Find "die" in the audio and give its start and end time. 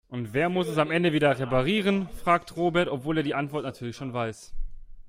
3.23-3.35